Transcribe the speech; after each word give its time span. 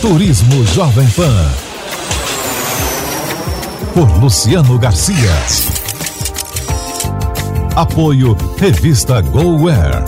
Turismo 0.00 0.64
Jovem 0.66 1.06
Pan. 1.10 1.50
Por 3.92 4.08
Luciano 4.20 4.78
Garcia. 4.78 5.16
Apoio 7.74 8.36
Revista 8.58 9.20
GoWare. 9.20 10.04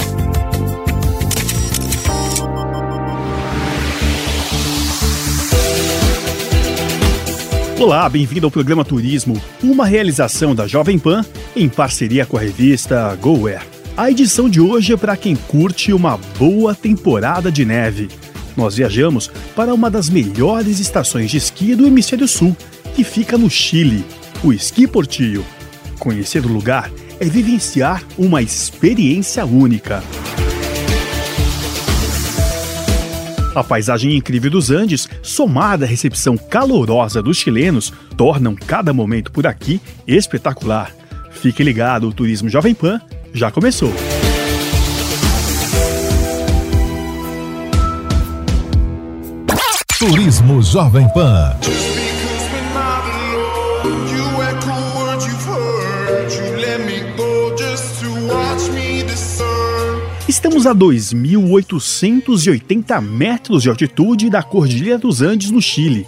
Olá, 7.81 8.09
bem-vindo 8.09 8.47
ao 8.47 8.51
programa 8.51 8.85
Turismo, 8.85 9.41
uma 9.63 9.87
realização 9.87 10.55
da 10.55 10.67
Jovem 10.67 10.99
Pan 10.99 11.25
em 11.57 11.69
parceria 11.69 12.27
com 12.27 12.37
a 12.37 12.41
revista 12.41 13.17
GoWare. 13.21 13.63
A 13.97 14.11
edição 14.11 14.49
de 14.49 14.61
hoje 14.61 14.93
é 14.93 14.97
para 14.97 15.17
quem 15.17 15.35
curte 15.35 15.93
uma 15.93 16.19
boa 16.39 16.75
temporada 16.75 17.51
de 17.51 17.65
neve. 17.65 18.09
Nós 18.57 18.77
viajamos 18.77 19.31
para 19.55 19.75
uma 19.75 19.91
das 19.91 20.09
melhores 20.09 20.81
estações 20.81 21.31
de 21.31 21.37
esqui 21.37 21.75
do 21.75 21.87
hemisfério 21.87 22.27
sul, 22.27 22.57
que 22.95 23.05
fica 23.05 23.39
no 23.39 23.49
Chile, 23.49 24.05
o 24.43 24.53
Esqui 24.53 24.87
Portillo. 24.87 25.45
Conhecer 25.99 26.45
o 26.45 26.49
lugar 26.49 26.91
é 27.19 27.25
vivenciar 27.27 28.03
uma 28.19 28.43
experiência 28.43 29.45
única. 29.45 30.03
A 33.55 33.65
paisagem 33.65 34.17
incrível 34.17 34.51
dos 34.51 34.71
Andes, 34.71 35.09
somada 35.23 35.85
à 35.85 35.89
recepção 35.89 36.37
calorosa 36.37 37.21
dos 37.21 37.37
chilenos, 37.37 37.93
tornam 38.17 38.55
cada 38.55 38.93
momento 38.93 39.33
por 39.33 39.47
aqui 39.47 39.81
espetacular. 40.07 40.95
Fique 41.33 41.63
ligado, 41.63 42.09
o 42.09 42.13
Turismo 42.13 42.49
Jovem 42.49 42.75
Pan 42.75 43.01
já 43.35 43.51
começou. 43.51 43.93
Turismo 50.01 50.61
Jovem 50.63 51.07
Pan. 51.11 51.55
Estamos 60.27 60.67
a 60.67 60.75
2.880 60.75 63.01
metros 63.03 63.63
de 63.63 63.69
altitude 63.69 64.31
da 64.31 64.43
Cordilheira 64.43 64.97
dos 64.97 65.21
Andes, 65.21 65.51
no 65.51 65.61
Chile. 65.61 66.07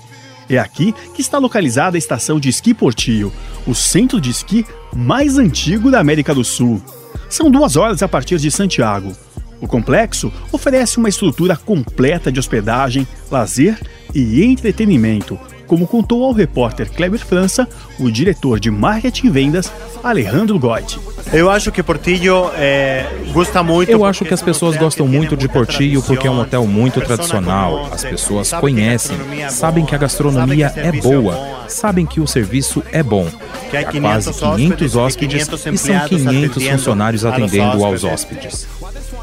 É 0.49 0.57
aqui 0.57 0.95
que 1.15 1.21
está 1.21 1.37
localizada 1.37 1.95
a 1.95 1.99
estação 1.99 2.41
de 2.41 2.49
esqui 2.49 2.73
Portillo, 2.73 3.31
o 3.67 3.75
centro 3.75 4.19
de 4.19 4.31
esqui 4.31 4.65
mais 4.97 5.37
antigo 5.37 5.91
da 5.91 6.01
América 6.01 6.35
do 6.35 6.43
Sul. 6.43 6.81
São 7.29 7.51
duas 7.51 7.77
horas 7.77 8.03
a 8.03 8.09
partir 8.09 8.39
de 8.39 8.51
Santiago. 8.51 9.15
O 9.63 9.69
complexo 9.69 10.33
oferece 10.51 10.99
uma 10.99 11.09
estrutura 11.09 11.57
completa 11.57 12.33
de 12.33 12.41
hospedagem, 12.41 13.07
lazer 13.31 13.81
e 14.13 14.43
entretenimento, 14.45 15.39
como 15.69 15.87
contou 15.87 16.25
ao 16.25 16.33
repórter 16.33 16.91
Kleber 16.91 17.25
França, 17.25 17.67
o 17.99 18.11
diretor 18.11 18.59
de 18.59 18.71
marketing 18.71 19.29
e 19.29 19.31
vendas, 19.31 19.73
Alejandro 20.03 20.59
Goit. 20.59 20.99
Eu 21.33 21.49
acho 21.49 21.71
que 21.71 21.81
Portillo 21.83 22.51
é, 22.57 23.07
gosta 23.33 23.63
muito. 23.63 23.91
Eu 23.91 24.05
acho 24.05 24.25
que 24.25 24.35
as 24.35 24.43
pessoas 24.43 24.77
gostam 24.77 25.07
muito 25.07 25.37
de 25.37 25.49
Portillo 25.49 26.03
porque 26.03 26.27
é 26.27 26.31
um 26.31 26.41
hotel 26.41 26.67
muito 26.67 27.01
tradicional. 27.01 27.89
As 27.91 28.05
pessoas 28.05 28.53
conhecem, 28.53 29.17
sabem 29.49 29.87
que 29.87 29.95
a 29.95 29.99
gastronomia 29.99 30.73
é 30.77 30.93
boa, 30.93 31.65
sabem 31.69 32.05
que 32.05 32.21
o 32.21 32.27
serviço 32.27 32.83
é 32.93 33.03
bom. 33.03 33.29
Há 33.73 34.01
quase 34.01 34.33
500 34.33 34.97
hóspedes 34.97 35.49
e 35.49 35.79
são 35.79 36.09
500 36.09 36.67
funcionários 36.67 37.25
atendendo 37.25 37.83
aos 37.85 38.05
hóspedes. 38.05 38.67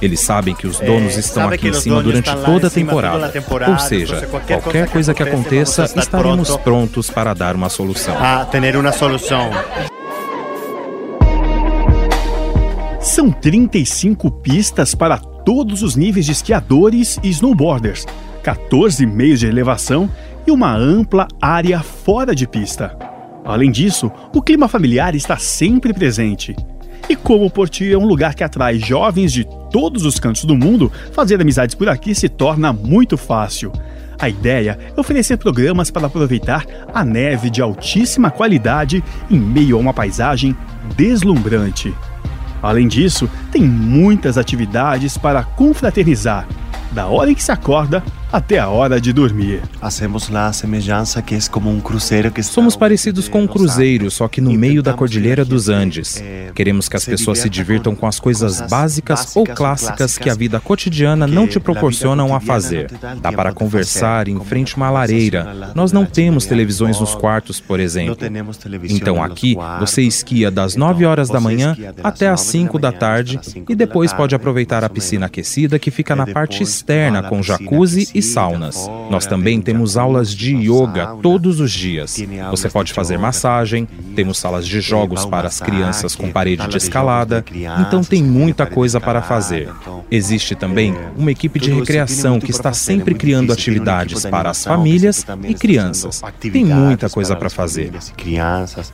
Eles 0.02 0.22
sabem 0.22 0.56
que 0.56 0.66
os 0.66 0.80
donos 0.80 1.18
estão 1.18 1.50
aqui 1.50 1.68
em 1.68 1.74
cima 1.74 2.02
durante 2.02 2.34
toda 2.38 2.68
a 2.68 2.70
temporada. 2.70 3.34
Ou 3.68 3.80
seja, 3.80 4.28
qualquer 4.28 4.90
coisa 4.90 5.14
que 5.14 5.22
aconteça, 5.24 5.86
estaremos 5.96 6.56
prontos 6.58 7.10
para 7.10 7.34
dar 7.34 7.56
uma 7.56 7.70
solução. 7.70 8.16
A 8.18 8.46
ter 8.46 8.76
uma 8.76 8.92
solução. 8.92 9.50
São 13.00 13.32
35 13.32 14.30
pistas 14.30 14.94
para 14.94 15.18
todos 15.18 15.84
os 15.84 15.96
níveis 15.96 16.26
de 16.26 16.32
esquiadores 16.32 17.20
e 17.24 17.30
snowboarders, 17.30 18.06
14 18.44 19.06
meios 19.06 19.40
de 19.40 19.48
elevação 19.48 20.10
e 20.46 20.52
uma 20.52 20.76
ampla 20.76 21.28
área 21.42 21.82
fora 21.82 22.36
de 22.36 22.48
pista. 22.48 22.98
Além 23.44 23.72
disso, 23.72 24.12
o 24.34 24.42
clima 24.42 24.68
familiar 24.68 25.16
está 25.16 25.38
sempre 25.38 25.94
presente. 25.94 26.56
E 27.08 27.16
como 27.16 27.46
o 27.46 27.50
Portillo 27.50 27.94
é 27.94 27.98
um 27.98 28.08
lugar 28.08 28.36
que 28.36 28.44
atrai 28.44 28.78
jovens 28.78 29.32
de 29.32 29.48
todos 29.72 30.06
os 30.06 30.20
cantos 30.20 30.46
do 30.46 30.56
mundo, 30.56 30.92
fazer 31.14 31.40
amizades 31.40 31.76
por 31.76 31.88
aqui 31.88 32.14
se 32.14 32.28
torna 32.28 32.74
muito 32.74 33.18
fácil. 33.18 33.72
A 34.20 34.28
ideia 34.28 34.78
é 34.96 35.00
oferecer 35.00 35.38
programas 35.38 35.90
para 35.90 36.08
aproveitar 36.08 36.66
a 36.94 37.06
neve 37.06 37.50
de 37.50 37.62
altíssima 37.62 38.30
qualidade 38.30 39.02
em 39.32 39.40
meio 39.40 39.78
a 39.78 39.80
uma 39.80 39.94
paisagem 39.94 40.56
deslumbrante. 40.96 41.94
Além 42.62 42.88
disso, 42.88 43.30
tem 43.52 43.64
muitas 43.64 44.38
atividades 44.38 45.18
para 45.18 45.44
confraternizar, 45.44 46.46
da 46.92 47.08
hora 47.08 47.32
em 47.32 47.36
que 47.36 47.44
se 47.44 47.52
acorda 47.52 48.04
até 48.32 48.60
a 48.60 48.70
hora 48.70 49.02
de 49.02 49.12
dormir. 49.12 49.62
Hacemos 49.82 50.34
a 50.34 50.54
semelhança 50.54 51.22
que 51.22 51.36
é 51.36 51.40
como 51.50 51.70
um 51.70 51.80
cruzeiro 51.80 52.32
que 52.32 52.44
Somos 52.44 52.76
parecidos 52.76 53.28
com 53.28 53.42
um 53.42 53.48
cruzeiro, 53.48 54.12
só 54.12 54.28
que 54.28 54.42
no 54.42 54.52
meio 54.52 54.84
da 54.84 54.94
Cordilheira 54.94 55.46
dos 55.46 55.70
Andes. 55.70 56.22
Queremos 56.54 56.90
que 56.90 56.96
as 56.96 57.06
pessoas 57.06 57.40
se 57.40 57.50
divirtam 57.50 57.96
com 57.96 58.06
as 58.06 58.20
coisas 58.20 58.62
básicas 58.62 59.36
ou 59.36 59.46
clássicas 59.46 60.18
que 60.18 60.30
a 60.30 60.34
vida 60.34 60.60
cotidiana 60.60 61.26
não 61.26 61.48
te 61.48 61.60
proporcionam 61.60 62.36
a 62.36 62.40
fazer. 62.40 62.92
Dá 63.22 63.32
para 63.32 63.54
conversar 63.54 64.28
em 64.28 64.40
frente 64.40 64.74
a 64.74 64.78
uma 64.78 64.90
lareira. 64.90 65.72
Nós 65.76 65.92
não 65.92 66.06
temos 66.06 66.46
televisões 66.46 67.00
nos 67.00 67.16
quartos, 67.16 67.60
por 67.60 67.80
exemplo. 67.80 68.18
Então 68.90 69.24
aqui 69.24 69.56
você 69.80 70.02
esquia 70.02 70.52
das 70.52 70.76
9 70.76 71.06
horas 71.06 71.30
da 71.30 71.40
manhã 71.40 71.76
até 72.04 72.28
as 72.28 72.42
5 72.42 72.78
da 72.78 72.92
tarde 72.92 73.40
e 73.68 73.76
depois 73.76 74.12
pode 74.14 74.36
aproveitar 74.36 74.84
a 74.84 74.90
piscina 74.90 75.28
aquecida 75.28 75.80
que 75.80 75.92
fica 75.92 76.16
na 76.16 76.28
parte 76.28 76.64
externa 76.64 77.24
com 77.24 77.42
jacuzzi 77.42 78.10
e 78.14 78.19
saunas. 78.22 78.90
Nós 79.10 79.26
também 79.26 79.62
temos 79.62 79.98
aulas 79.98 80.34
de 80.34 80.56
yoga 80.56 81.16
todos 81.22 81.60
os 81.60 81.72
dias. 81.72 82.22
Você 82.52 82.70
pode 82.70 82.94
fazer 82.94 83.18
massagem, 83.18 83.88
temos 84.16 84.38
salas 84.38 84.68
de 84.68 84.82
jogos 84.82 85.26
para 85.26 85.48
as 85.48 85.60
crianças 85.60 86.16
com 86.16 86.32
parede 86.32 86.68
de 86.68 86.78
escalada, 86.78 87.44
então 87.80 88.04
tem 88.04 88.24
muita 88.24 88.66
coisa 88.66 89.00
para 89.00 89.22
fazer. 89.22 89.70
Existe 90.12 90.56
também 90.56 90.96
uma 91.18 91.32
equipe 91.32 91.60
de 91.60 91.72
recreação 91.72 92.40
que 92.40 92.52
está 92.52 92.74
sempre 92.74 93.14
criando 93.14 93.52
atividades 93.52 94.26
para 94.26 94.50
as 94.50 94.64
famílias 94.64 95.26
e 95.48 95.54
crianças. 95.54 96.22
Tem 96.40 96.66
muita 96.66 97.10
coisa 97.10 97.36
para 97.36 97.50
fazer. 97.50 97.92
Crianças. 98.16 98.92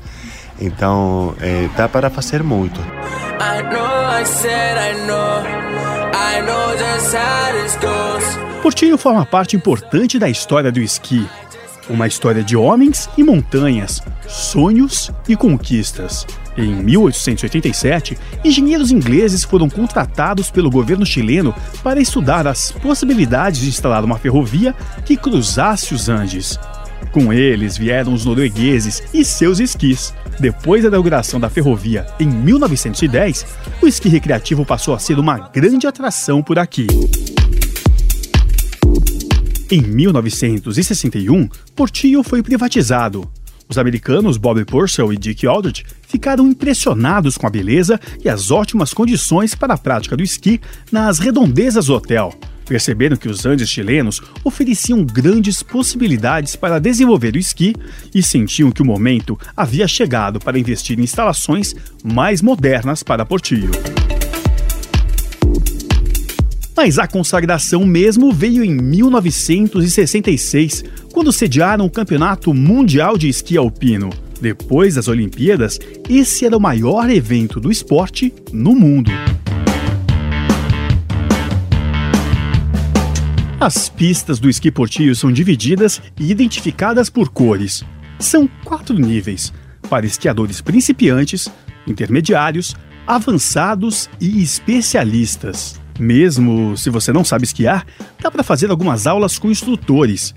Então, 0.60 1.36
é, 1.42 1.68
dá 1.76 1.88
para 1.90 2.10
fazer 2.10 2.42
muito. 2.42 2.80
I 2.80 3.62
know, 3.64 4.22
I 4.22 4.24
said, 4.26 4.78
I 4.78 5.06
know, 5.06 5.75
Portillo 8.62 8.98
forma 8.98 9.26
parte 9.26 9.56
importante 9.56 10.18
da 10.18 10.30
história 10.30 10.72
do 10.72 10.80
esqui. 10.80 11.28
Uma 11.88 12.08
história 12.08 12.44
de 12.44 12.58
homens 12.58 13.08
e 13.16 13.24
montanhas, 13.24 14.02
sonhos 14.28 15.12
e 15.30 15.36
conquistas. 15.36 16.26
Em 16.58 16.74
1887, 16.74 18.18
engenheiros 18.44 18.92
ingleses 18.92 19.44
foram 19.44 19.70
contratados 19.70 20.50
pelo 20.50 20.72
governo 20.72 21.06
chileno 21.06 21.54
para 21.84 22.00
estudar 22.00 22.48
as 22.48 22.72
possibilidades 22.72 23.62
de 23.62 23.70
instalar 23.70 24.04
uma 24.04 24.18
ferrovia 24.18 24.74
que 25.06 25.16
cruzasse 25.16 25.94
os 25.94 26.10
Andes. 26.10 26.58
Com 27.16 27.32
eles 27.32 27.78
vieram 27.78 28.14
os 28.14 28.26
noruegueses 28.26 29.02
e 29.14 29.24
seus 29.24 29.62
esquis. 29.62 30.14
Depois 30.38 30.84
da 30.84 30.90
inauguração 30.90 31.40
da 31.40 31.50
ferrovia 31.50 32.06
em 32.20 32.28
1910, 32.28 33.46
o 33.82 33.88
esqui 33.88 34.10
recreativo 34.10 34.66
passou 34.66 34.94
a 34.94 35.00
ser 35.00 35.18
uma 35.18 35.38
grande 35.38 35.88
atração 35.88 36.44
por 36.44 36.60
aqui. 36.60 36.88
Em 39.72 39.82
1961, 39.82 41.48
Portillo 41.74 42.22
foi 42.22 42.44
privatizado. 42.44 43.32
Os 43.70 43.78
americanos 43.78 44.36
Bob 44.36 44.66
Purcell 44.66 45.14
e 45.14 45.18
Dick 45.18 45.48
Aldrich 45.48 45.86
ficaram 46.06 46.46
impressionados 46.50 47.38
com 47.38 47.48
a 47.48 47.50
beleza 47.50 47.98
e 48.26 48.28
as 48.28 48.52
ótimas 48.52 48.94
condições 48.94 49.56
para 49.56 49.76
a 49.76 49.78
prática 49.78 50.18
do 50.18 50.24
esqui 50.24 50.60
nas 50.92 51.18
redondezas 51.20 51.86
do 51.86 51.94
hotel. 51.94 52.38
Perceberam 52.66 53.16
que 53.16 53.30
os 53.30 53.46
Andes 53.46 53.70
chilenos 53.70 54.22
ofereciam 54.44 55.04
grandes 55.04 55.62
possibilidades 55.62 56.56
para 56.56 56.80
desenvolver 56.80 57.36
o 57.36 57.40
esqui 57.40 57.76
e 58.14 58.24
sentiam 58.24 58.72
que 58.72 58.82
o 58.82 58.86
momento 58.86 59.38
havia 59.56 59.88
chegado 59.88 60.40
para 60.40 60.58
investir 60.58 61.00
em 61.00 61.04
instalações 61.04 61.76
mais 62.04 62.42
modernas 62.42 63.04
para 63.04 63.26
Portillo. 63.26 63.74
Mas 66.76 67.00
a 67.00 67.08
consagração 67.08 67.86
mesmo 67.86 68.34
veio 68.34 68.62
em 68.64 68.76
1966, 68.76 70.84
quando 71.14 71.32
sediaram 71.32 71.86
o 71.86 71.90
Campeonato 71.90 72.54
Mundial 72.54 73.18
de 73.18 73.30
Esqui 73.30 73.56
Alpino. 73.56 74.10
Depois 74.42 74.96
das 74.96 75.08
Olimpíadas, 75.08 75.80
esse 76.10 76.46
era 76.46 76.58
o 76.58 76.60
maior 76.60 77.10
evento 77.10 77.62
do 77.62 77.72
esporte 77.72 78.34
no 78.52 78.76
mundo. 78.76 79.10
As 83.66 83.90
pistas 83.90 84.38
do 84.38 84.48
esqui 84.48 84.70
portillo 84.70 85.16
são 85.16 85.32
divididas 85.32 86.00
e 86.20 86.30
identificadas 86.30 87.10
por 87.10 87.30
cores. 87.30 87.84
São 88.20 88.48
quatro 88.64 88.96
níveis: 88.96 89.52
para 89.90 90.06
esquiadores 90.06 90.62
principiantes, 90.62 91.48
intermediários, 91.88 92.76
avançados 93.08 94.08
e 94.22 94.40
especialistas. 94.40 95.82
Mesmo 96.00 96.78
se 96.78 96.92
você 96.92 97.12
não 97.12 97.26
sabe 97.26 97.46
esquiar, 97.46 97.88
dá 98.22 98.30
para 98.30 98.44
fazer 98.44 98.70
algumas 98.70 99.08
aulas 99.08 99.40
com 99.40 99.50
instrutores. 99.50 100.36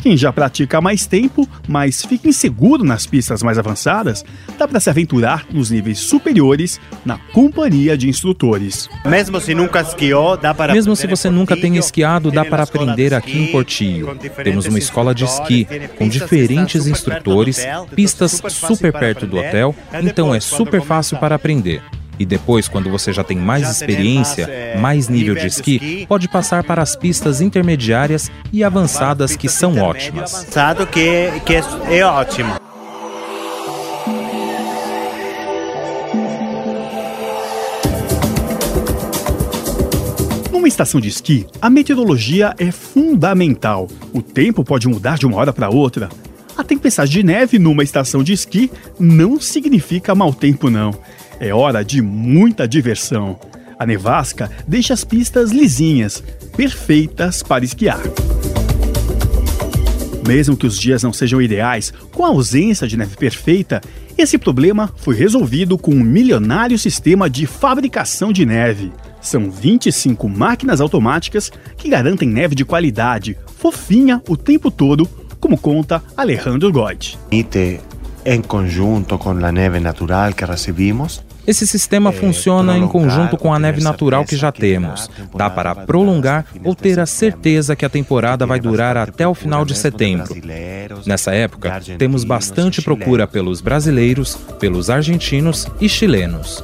Quem 0.00 0.16
já 0.16 0.32
pratica 0.32 0.78
há 0.78 0.80
mais 0.80 1.06
tempo, 1.06 1.46
mas 1.68 2.02
fica 2.04 2.28
inseguro 2.28 2.82
nas 2.82 3.06
pistas 3.06 3.42
mais 3.42 3.58
avançadas, 3.58 4.24
dá 4.58 4.66
para 4.66 4.80
se 4.80 4.88
aventurar 4.88 5.44
nos 5.52 5.70
níveis 5.70 5.98
superiores 5.98 6.80
na 7.04 7.18
companhia 7.32 7.98
de 7.98 8.08
instrutores. 8.08 8.88
Mesmo 9.04 9.40
se 9.40 9.54
nunca 9.54 9.80
esquiou, 9.82 10.36
dá 10.36 10.54
para 10.54 10.72
Mesmo 10.72 10.96
se 10.96 11.06
você 11.06 11.28
nunca 11.28 11.56
tem 11.56 11.76
esquiado, 11.76 12.30
dá 12.30 12.44
para 12.44 12.62
aprender 12.62 13.12
aqui 13.12 13.38
em 13.38 13.52
Portillo. 13.52 14.16
Temos 14.42 14.66
uma 14.66 14.78
escola 14.78 15.14
de 15.14 15.24
esqui 15.24 15.66
com 15.98 16.08
diferentes 16.08 16.86
instrutores, 16.86 17.64
pistas 17.94 18.40
super 18.48 18.92
perto 18.92 19.26
do 19.26 19.36
hotel, 19.36 19.74
então 20.02 20.34
é 20.34 20.40
super 20.40 20.80
fácil 20.80 21.18
para 21.18 21.34
aprender. 21.34 21.82
E 22.20 22.26
depois, 22.26 22.68
quando 22.68 22.90
você 22.90 23.14
já 23.14 23.24
tem 23.24 23.38
mais 23.38 23.70
experiência, 23.70 24.76
mais 24.78 25.08
nível 25.08 25.34
de 25.34 25.46
esqui, 25.46 26.04
pode 26.06 26.28
passar 26.28 26.62
para 26.62 26.82
as 26.82 26.94
pistas 26.94 27.40
intermediárias 27.40 28.30
e 28.52 28.62
avançadas 28.62 29.36
que 29.36 29.48
são 29.48 29.78
ótimas. 29.78 30.34
Avançado 30.34 30.86
que, 30.86 31.30
que 31.46 31.54
é 31.90 32.04
ótimo. 32.04 32.56
Numa 40.52 40.68
estação 40.68 41.00
de 41.00 41.08
esqui, 41.08 41.46
a 41.58 41.70
meteorologia 41.70 42.54
é 42.58 42.70
fundamental. 42.70 43.88
O 44.12 44.20
tempo 44.20 44.62
pode 44.62 44.86
mudar 44.86 45.16
de 45.16 45.24
uma 45.24 45.38
hora 45.38 45.54
para 45.54 45.70
outra. 45.70 46.10
A 46.54 46.62
tempestade 46.62 47.10
de 47.10 47.22
neve 47.22 47.58
numa 47.58 47.82
estação 47.82 48.22
de 48.22 48.34
esqui 48.34 48.70
não 48.98 49.40
significa 49.40 50.14
mau 50.14 50.34
tempo, 50.34 50.68
não. 50.68 50.92
É 51.40 51.54
hora 51.54 51.82
de 51.82 52.02
muita 52.02 52.68
diversão. 52.68 53.40
A 53.78 53.86
nevasca 53.86 54.50
deixa 54.68 54.92
as 54.92 55.04
pistas 55.04 55.50
lisinhas, 55.50 56.22
perfeitas 56.54 57.42
para 57.42 57.64
esquiar. 57.64 58.02
Mesmo 60.28 60.54
que 60.54 60.66
os 60.66 60.78
dias 60.78 61.02
não 61.02 61.14
sejam 61.14 61.40
ideais, 61.40 61.94
com 62.12 62.26
a 62.26 62.28
ausência 62.28 62.86
de 62.86 62.94
neve 62.94 63.16
perfeita, 63.16 63.80
esse 64.18 64.36
problema 64.36 64.92
foi 64.96 65.16
resolvido 65.16 65.78
com 65.78 65.92
um 65.92 66.04
milionário 66.04 66.78
sistema 66.78 67.30
de 67.30 67.46
fabricação 67.46 68.34
de 68.34 68.44
neve. 68.44 68.92
São 69.22 69.50
25 69.50 70.28
máquinas 70.28 70.78
automáticas 70.78 71.50
que 71.78 71.88
garantem 71.88 72.28
neve 72.28 72.54
de 72.54 72.66
qualidade, 72.66 73.34
fofinha 73.56 74.22
o 74.28 74.36
tempo 74.36 74.70
todo, 74.70 75.08
como 75.40 75.56
conta 75.56 76.02
Alejandro 76.14 76.70
Goit. 76.70 77.18
Em 78.26 78.42
conjunto 78.42 79.16
com 79.16 79.30
a 79.30 79.50
neve 79.50 79.80
natural 79.80 80.34
que 80.34 80.44
recebemos, 80.44 81.24
esse 81.46 81.66
sistema 81.66 82.12
funciona 82.12 82.76
em 82.76 82.86
conjunto 82.86 83.36
com 83.36 83.52
a 83.52 83.58
neve 83.58 83.82
natural 83.82 84.24
que 84.24 84.36
já 84.36 84.52
temos. 84.52 85.10
Dá 85.34 85.48
para 85.48 85.74
prolongar 85.74 86.46
ou 86.64 86.74
ter 86.74 86.98
a 87.00 87.06
certeza 87.06 87.74
que 87.74 87.84
a 87.84 87.88
temporada 87.88 88.46
vai 88.46 88.60
durar 88.60 88.96
até 88.96 89.26
o 89.26 89.34
final 89.34 89.64
de 89.64 89.74
setembro. 89.74 90.34
Nessa 91.06 91.32
época, 91.32 91.80
temos 91.98 92.24
bastante 92.24 92.82
procura 92.82 93.26
pelos 93.26 93.60
brasileiros, 93.60 94.36
pelos 94.58 94.90
argentinos 94.90 95.66
e 95.80 95.88
chilenos. 95.88 96.62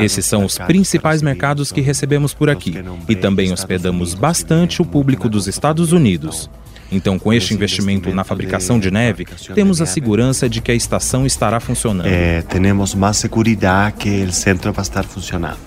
Esses 0.00 0.24
são 0.24 0.44
os 0.44 0.58
principais 0.58 1.22
mercados 1.22 1.72
que 1.72 1.80
recebemos 1.80 2.32
por 2.32 2.48
aqui 2.48 2.74
e 3.08 3.16
também 3.16 3.52
hospedamos 3.52 4.14
bastante 4.14 4.80
o 4.80 4.84
público 4.84 5.28
dos 5.28 5.48
Estados 5.48 5.92
Unidos. 5.92 6.48
Então, 6.92 7.18
com 7.18 7.32
este 7.32 7.54
investimento 7.54 8.12
na 8.12 8.24
fabricação 8.24 8.78
de 8.80 8.90
neve, 8.90 9.24
temos 9.54 9.80
a 9.80 9.86
segurança 9.86 10.48
de 10.48 10.60
que 10.60 10.72
a 10.72 10.74
estação 10.74 11.24
estará 11.24 11.60
funcionando. 11.60 12.06
É, 12.06 12.42
temos 12.42 12.94
mais 12.94 13.16
segurança 13.16 13.92
que 13.92 14.24
o 14.24 14.32
centro 14.32 14.72
vai 14.72 14.82
estar 14.82 15.04
funcionando. 15.04 15.58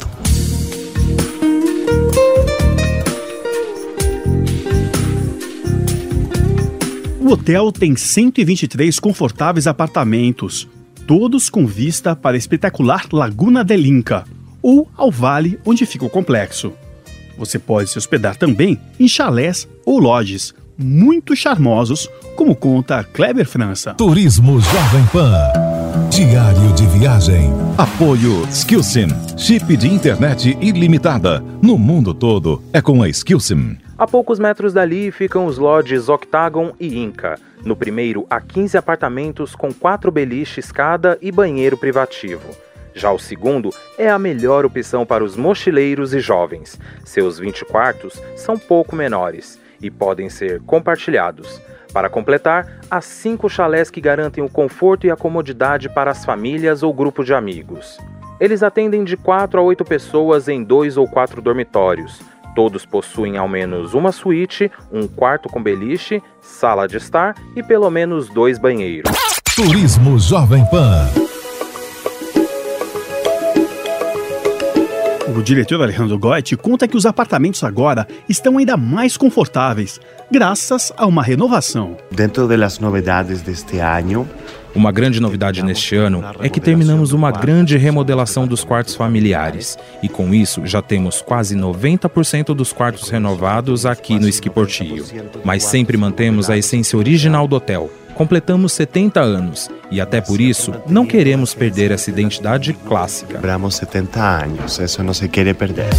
O 7.21 7.31
hotel 7.31 7.71
tem 7.71 7.95
123 7.95 8.99
confortáveis 8.99 9.65
apartamentos, 9.65 10.67
todos 11.07 11.49
com 11.49 11.65
vista 11.65 12.15
para 12.15 12.35
a 12.35 12.37
espetacular 12.37 13.07
Laguna 13.13 13.63
del 13.63 13.85
Inca, 13.85 14.25
ou 14.61 14.89
ao 14.95 15.09
vale 15.09 15.57
onde 15.65 15.85
fica 15.85 16.05
o 16.05 16.09
complexo. 16.09 16.73
Você 17.37 17.57
pode 17.57 17.89
se 17.89 17.97
hospedar 17.97 18.35
também 18.35 18.79
em 18.99 19.07
chalés 19.07 19.67
ou 19.85 19.99
lodges, 19.99 20.53
muito 20.77 21.35
charmosos, 21.35 22.09
como 22.35 22.55
conta 22.55 23.03
Kleber 23.03 23.47
França. 23.47 23.93
Turismo 23.93 24.59
Jovem 24.59 25.05
Pan. 25.11 25.63
Diário 26.09 26.73
de 26.73 26.85
viagem. 26.87 27.51
Apoio 27.77 28.47
Skillsim. 28.49 29.07
Chip 29.37 29.75
de 29.77 29.87
internet 29.87 30.57
ilimitada. 30.61 31.43
No 31.61 31.77
mundo 31.77 32.13
todo 32.13 32.61
é 32.71 32.81
com 32.81 33.01
a 33.01 33.09
Skillsim. 33.09 33.77
A 33.97 34.07
poucos 34.07 34.39
metros 34.39 34.73
dali 34.73 35.11
ficam 35.11 35.45
os 35.45 35.57
lodges 35.57 36.09
Octagon 36.09 36.73
e 36.79 36.97
Inca. 36.97 37.39
No 37.63 37.75
primeiro, 37.75 38.25
há 38.29 38.41
15 38.41 38.77
apartamentos 38.77 39.55
com 39.55 39.73
quatro 39.73 40.11
beliches 40.11 40.71
cada 40.71 41.17
e 41.21 41.31
banheiro 41.31 41.77
privativo. 41.77 42.49
Já 42.95 43.11
o 43.11 43.17
segundo 43.17 43.69
é 43.97 44.09
a 44.09 44.19
melhor 44.19 44.65
opção 44.65 45.05
para 45.05 45.23
os 45.23 45.35
mochileiros 45.35 46.13
e 46.13 46.19
jovens. 46.19 46.79
Seus 47.03 47.39
20 47.39 47.65
quartos 47.65 48.21
são 48.35 48.57
pouco 48.57 48.95
menores 48.95 49.62
e 49.83 49.91
podem 49.91 50.29
ser 50.29 50.61
compartilhados. 50.61 51.61
Para 51.93 52.09
completar, 52.09 52.79
há 52.89 53.01
cinco 53.01 53.47
chalés 53.47 53.91
que 53.91 54.01
garantem 54.01 54.43
o 54.43 54.49
conforto 54.49 55.05
e 55.05 55.11
a 55.11 55.15
comodidade 55.15 55.87
para 55.89 56.09
as 56.09 56.25
famílias 56.25 56.81
ou 56.81 56.91
grupo 56.91 57.23
de 57.23 57.33
amigos. 57.35 57.99
Eles 58.39 58.63
atendem 58.63 59.03
de 59.03 59.15
4 59.15 59.59
a 59.59 59.63
8 59.63 59.85
pessoas 59.85 60.47
em 60.47 60.63
dois 60.63 60.97
ou 60.97 61.07
quatro 61.07 61.39
dormitórios. 61.41 62.19
Todos 62.55 62.85
possuem 62.85 63.37
ao 63.37 63.47
menos 63.47 63.93
uma 63.93 64.11
suíte, 64.11 64.71
um 64.91 65.07
quarto 65.07 65.49
com 65.49 65.61
beliche, 65.61 66.21
sala 66.41 66.87
de 66.87 66.97
estar 66.97 67.35
e 67.55 67.61
pelo 67.61 67.89
menos 67.89 68.29
dois 68.29 68.57
banheiros. 68.57 69.11
Turismo 69.55 70.17
Jovem 70.17 70.65
Pan. 70.65 71.32
O 75.35 75.41
diretor 75.41 75.81
Alejandro 75.81 76.19
Goet 76.19 76.55
conta 76.55 76.87
que 76.87 76.95
os 76.95 77.07
apartamentos 77.07 77.63
agora 77.63 78.07
estão 78.29 78.59
ainda 78.59 78.77
mais 78.77 79.17
confortáveis, 79.17 79.99
graças 80.31 80.93
a 80.95 81.07
uma 81.07 81.23
renovação. 81.23 81.97
Dentro 82.11 82.47
das 82.47 82.77
novidades 82.77 83.41
deste 83.41 83.79
ano, 83.79 84.29
uma 84.75 84.91
grande 84.91 85.19
novidade 85.19 85.63
neste 85.63 85.95
ano 85.95 86.23
é 86.39 86.49
que 86.49 86.59
terminamos 86.59 87.13
uma 87.13 87.31
grande 87.31 87.77
remodelação 87.77 88.45
dos 88.45 88.63
quartos 88.63 88.95
familiares 88.95 89.77
e 90.03 90.09
com 90.09 90.33
isso 90.33 90.65
já 90.65 90.81
temos 90.81 91.21
quase 91.21 91.55
90% 91.55 92.53
dos 92.53 92.71
quartos 92.71 93.09
renovados 93.09 93.85
aqui 93.85 94.19
no 94.19 94.27
Esqui 94.27 94.49
Portillo. 94.49 95.05
Mas 95.43 95.63
sempre 95.63 95.97
mantemos 95.97 96.49
a 96.49 96.57
essência 96.57 96.97
original 96.97 97.47
do 97.47 97.55
hotel, 97.55 97.89
completamos 98.13 98.73
70 98.73 99.21
anos 99.21 99.69
e 99.91 99.99
até 99.99 100.21
por 100.21 100.39
isso 100.39 100.73
não 100.87 101.05
queremos 101.05 101.53
perder 101.53 101.91
essa 101.91 102.09
identidade 102.09 102.73
clássica. 102.73 103.33
Celebramos 103.33 103.75
70 103.75 104.21
anos, 104.21 104.79
isso 104.79 105.03
não 105.03 105.13
se 105.13 105.27
quer 105.27 105.53
perder. 105.55 105.89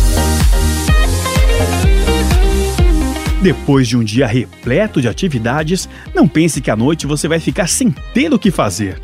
Depois 3.43 3.87
de 3.87 3.97
um 3.97 4.03
dia 4.03 4.27
repleto 4.27 5.03
de 5.03 5.09
atividades, 5.09 5.87
não 6.15 6.27
pense 6.27 6.63
que 6.63 6.71
à 6.71 6.77
noite 6.77 7.07
você 7.07 7.29
vai 7.29 7.39
ficar 7.39 7.69
sem 7.69 7.91
ter 8.15 8.33
o 8.33 8.39
que 8.39 8.51
fazer. 8.51 8.99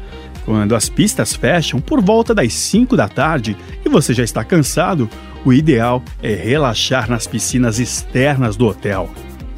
Quando 0.46 0.74
as 0.74 0.88
pistas 0.88 1.34
fecham 1.34 1.78
por 1.78 2.00
volta 2.00 2.34
das 2.34 2.52
5 2.54 2.96
da 2.96 3.06
tarde 3.06 3.54
e 3.84 3.88
você 3.88 4.14
já 4.14 4.24
está 4.24 4.42
cansado, 4.42 5.10
o 5.44 5.52
ideal 5.52 6.02
é 6.22 6.34
relaxar 6.34 7.08
nas 7.08 7.26
piscinas 7.26 7.78
externas 7.78 8.56
do 8.56 8.66
hotel. 8.66 9.10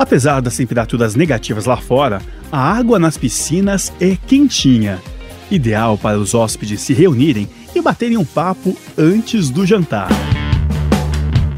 Apesar 0.03 0.43
das 0.43 0.57
temperaturas 0.57 1.15
negativas 1.15 1.65
lá 1.65 1.77
fora, 1.77 2.21
a 2.51 2.59
água 2.59 2.99
nas 2.99 3.17
piscinas 3.17 3.93
é 4.01 4.17
quentinha, 4.27 5.01
ideal 5.49 5.97
para 5.97 6.19
os 6.19 6.35
hóspedes 6.35 6.81
se 6.81 6.93
reunirem 6.93 7.49
e 7.73 7.81
baterem 7.81 8.17
um 8.17 8.25
papo 8.25 8.77
antes 8.99 9.49
do 9.49 9.65
jantar. 9.65 10.09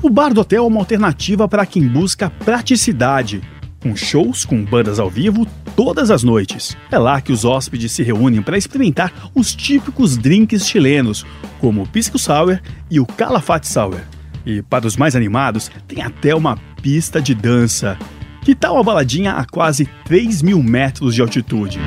O 0.03 0.11
bar 0.11 0.35
do 0.35 0.43
hotel 0.43 0.65
é 0.65 0.67
uma 0.67 0.81
alternativa 0.81 1.49
para 1.49 1.65
quem 1.65 1.89
busca 1.89 2.29
praticidade, 2.29 3.41
com 3.81 3.97
shows 3.97 4.45
com 4.45 4.63
bandas 4.63 4.99
ao 4.99 5.09
vivo 5.09 5.47
todas 5.75 6.11
as 6.11 6.23
noites. 6.23 6.77
É 6.93 6.99
lá 6.99 7.23
que 7.23 7.33
os 7.33 7.47
hóspedes 7.47 7.93
se 7.93 8.03
reúnem 8.03 8.43
para 8.43 8.59
experimentar 8.59 9.11
os 9.35 9.55
típicos 9.55 10.19
drinks 10.19 10.69
chilenos, 10.69 11.25
como 11.63 11.81
o 11.81 11.89
Pisco 11.89 12.19
Sour 12.19 12.61
e 12.91 13.01
o 13.01 13.07
Calafate 13.07 13.67
Sour. 13.67 14.03
E 14.45 14.61
para 14.61 14.87
os 14.87 14.99
mais 14.99 15.17
animados, 15.17 15.71
tem 15.89 16.03
até 16.03 16.35
uma 16.35 16.59
pista 16.83 17.23
de 17.23 17.35
dança. 17.35 17.97
Que 18.45 18.55
tal 18.55 18.75
uma 18.75 18.85
baladinha 18.85 19.33
a 19.33 19.47
quase 19.47 19.89
3 20.05 20.43
mil 20.43 20.63
metros 20.63 21.15
de 21.15 21.23
altitude? 21.23 21.81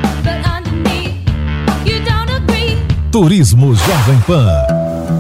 Turismo 3.11 3.75
Jovem 3.75 4.19
Pan. 4.25 4.47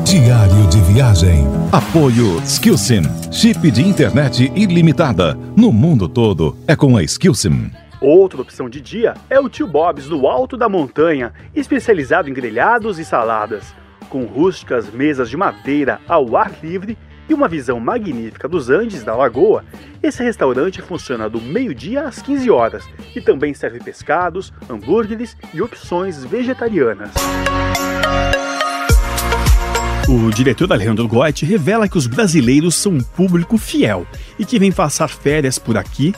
Diário 0.03 0.67
de 0.67 0.81
viagem. 0.91 1.45
Apoio 1.71 2.41
Skillsim. 2.41 3.03
Chip 3.31 3.69
de 3.69 3.87
internet 3.87 4.51
ilimitada. 4.55 5.35
No 5.55 5.71
mundo 5.71 6.09
todo 6.09 6.57
é 6.65 6.75
com 6.75 6.97
a 6.97 7.03
Skillsim. 7.03 7.69
Outra 8.01 8.41
opção 8.41 8.67
de 8.67 8.81
dia 8.81 9.13
é 9.29 9.39
o 9.39 9.47
Tio 9.47 9.67
Bob's 9.67 10.07
no 10.07 10.27
alto 10.27 10.57
da 10.57 10.67
montanha, 10.67 11.31
especializado 11.55 12.27
em 12.27 12.33
grelhados 12.33 12.97
e 12.97 13.05
saladas. 13.05 13.75
Com 14.09 14.23
rústicas 14.25 14.89
mesas 14.91 15.29
de 15.29 15.37
madeira 15.37 16.01
ao 16.07 16.35
ar 16.35 16.51
livre 16.63 16.97
e 17.29 17.33
uma 17.33 17.47
visão 17.47 17.79
magnífica 17.79 18.47
dos 18.47 18.69
Andes 18.69 19.03
da 19.03 19.15
Lagoa, 19.15 19.63
esse 20.01 20.23
restaurante 20.23 20.81
funciona 20.81 21.29
do 21.29 21.41
meio-dia 21.41 22.03
às 22.03 22.21
15 22.21 22.49
horas 22.49 22.83
e 23.15 23.21
também 23.21 23.53
serve 23.53 23.79
pescados, 23.79 24.53
hambúrgueres 24.69 25.35
e 25.53 25.61
opções 25.61 26.23
vegetarianas. 26.23 27.11
O 30.07 30.29
diretor 30.31 30.71
Alejandro 30.71 31.05
Goit 31.05 31.45
revela 31.45 31.87
que 31.89 31.97
os 31.97 32.07
brasileiros 32.07 32.75
são 32.75 32.93
um 32.93 33.03
público 33.03 33.57
fiel 33.57 34.07
e 34.39 34.45
que 34.45 34.57
vem 34.57 34.71
passar 34.71 35.09
férias 35.09 35.59
por 35.59 35.77
aqui 35.77 36.13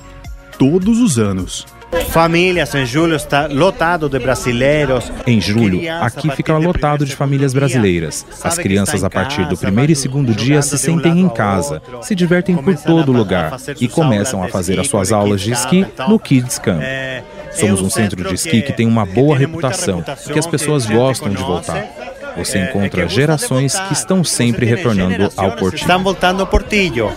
todos 0.60 1.00
os 1.00 1.18
anos. 1.18 1.66
Famílias 2.10 2.74
em 2.74 2.86
julho 2.86 3.16
está 3.16 3.48
lotado 3.48 4.10
de 4.10 4.20
brasileiros. 4.20 5.12
Em 5.26 5.40
julho, 5.40 5.82
aqui 6.02 6.30
fica 6.32 6.58
lotado 6.58 7.06
de 7.06 7.16
famílias 7.16 7.54
brasileiras. 7.54 8.26
As 8.44 8.58
crianças, 8.58 9.04
a 9.04 9.10
partir 9.10 9.46
do 9.48 9.58
primeiro 9.58 9.92
e 9.92 9.96
segundo 9.96 10.34
dia, 10.34 10.62
se 10.62 10.78
sentem 10.78 11.20
em 11.20 11.30
casa, 11.30 11.82
se 12.02 12.16
divertem 12.16 12.56
por 12.58 12.76
todo 12.76 13.12
lugar 13.12 13.58
e 13.80 13.88
começam 13.88 14.44
a 14.44 14.48
fazer 14.48 14.80
as 14.80 14.88
suas 14.88 15.12
aulas 15.12 15.42
de 15.42 15.52
esqui 15.52 15.86
no 16.08 16.20
Kids 16.20 16.60
Camp. 16.60 16.82
Somos 17.52 17.82
um 17.82 17.90
centro 17.90 18.24
de 18.24 18.34
esqui 18.34 18.62
que 18.62 18.74
tem 18.74 18.88
uma 18.88 19.06
boa 19.06 19.38
reputação, 19.38 20.04
que 20.32 20.40
as 20.40 20.48
pessoas 20.48 20.86
gostam 20.86 21.30
de 21.30 21.38
voltar. 21.38 21.86
Você 22.38 22.60
encontra 22.60 23.08
gerações 23.08 23.78
que 23.78 23.94
estão 23.94 24.24
sempre 24.24 24.66
retornando 24.66 25.32
ao 25.36 25.52
Portillo. 25.52 25.82
Estão 25.82 26.04
voltando 26.04 26.42
ao 26.42 26.48
Portillo. 26.48 27.12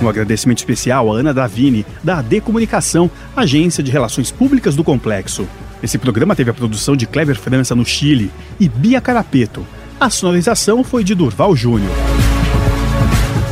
Um 0.00 0.08
agradecimento 0.08 0.58
especial 0.58 1.12
a 1.12 1.18
Ana 1.18 1.34
Davini, 1.34 1.84
da 2.04 2.18
AD 2.18 2.40
Comunicação, 2.42 3.10
agência 3.36 3.82
de 3.82 3.90
relações 3.90 4.30
públicas 4.30 4.76
do 4.76 4.84
complexo. 4.84 5.46
Esse 5.82 5.98
programa 5.98 6.36
teve 6.36 6.50
a 6.50 6.54
produção 6.54 6.94
de 6.94 7.06
Clever 7.06 7.36
França 7.36 7.74
no 7.74 7.84
Chile 7.84 8.30
e 8.60 8.68
Bia 8.68 9.00
Carapeto. 9.00 9.66
A 9.98 10.08
sonorização 10.08 10.84
foi 10.84 11.02
de 11.02 11.14
Durval 11.14 11.56
Júnior. 11.56 11.90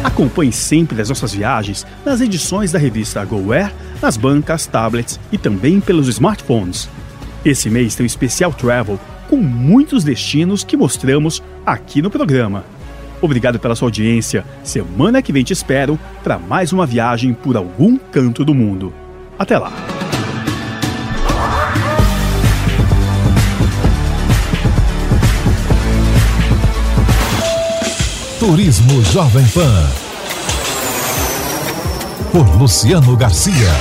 Acompanhe 0.05 0.53
sempre 0.53 1.03
as 1.03 1.09
nossas 1.09 1.33
viagens 1.33 1.85
nas 2.05 2.21
edições 2.21 2.71
da 2.71 2.79
revista 2.79 3.25
GoWare, 3.25 3.73
nas 4.01 4.17
bancas, 4.17 4.67
tablets 4.67 5.19
e 5.33 5.39
também 5.39 5.81
pelos 5.81 6.07
smartphones. 6.07 6.89
Esse 7.45 7.69
mês 7.69 7.97
tem 7.97 8.05
um 8.05 8.07
especial 8.07 8.53
travel 8.53 9.01
com 9.29 9.37
muitos 9.37 10.05
destinos 10.05 10.63
que 10.63 10.77
mostramos 10.77 11.43
aqui 11.65 12.01
no 12.01 12.11
programa. 12.11 12.65
Obrigado 13.21 13.59
pela 13.59 13.75
sua 13.75 13.87
audiência. 13.87 14.45
Semana 14.63 15.23
que 15.23 15.33
vem 15.33 15.45
te 15.45 15.53
espero 15.53 15.99
para 16.23 16.39
mais 16.39 16.73
uma 16.73 16.87
viagem 16.87 17.33
por 17.33 17.57
algum 17.57 17.97
canto 17.97 18.45
do 18.45 18.55
mundo. 18.55 18.93
Até 19.39 19.59
lá! 19.59 19.73
Turismo 28.39 29.03
Jovem 29.03 29.47
Pan. 29.49 29.91
Por 32.31 32.47
Luciano 32.59 33.17
Garcia. 33.17 33.73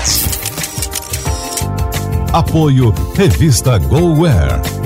Apoio 2.31 2.93
Revista 3.15 3.77
GoWare. 3.77 4.84